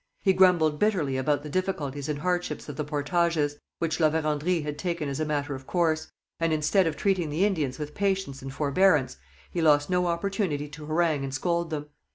[0.23, 4.79] He grumbled bitterly about the difficulties and hardships of the portages, which La Vérendrye had
[4.79, 8.51] taken as a matter of course; and, instead of treating the Indians with patience and
[8.51, 9.17] forbearance,
[9.51, 11.89] he lost no opportunity to harangue and scold them.